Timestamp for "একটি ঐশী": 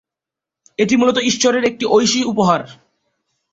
1.63-2.21